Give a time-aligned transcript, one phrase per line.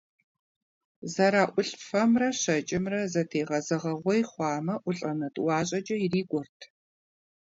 [1.13, 6.59] ЗэраӀулӀ фэмрэ щэкӀымрэ зэтегъэзэгъэгъуей хъуамэ, ӏулӏэнэ тӏуащӏэкӏэ ирикӀуэрт.